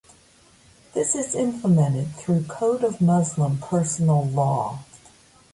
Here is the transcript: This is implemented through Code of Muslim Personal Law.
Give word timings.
This 0.95 1.13
is 1.13 1.35
implemented 1.35 2.15
through 2.15 2.45
Code 2.45 2.83
of 2.83 3.01
Muslim 3.01 3.59
Personal 3.59 4.27
Law. 4.29 4.79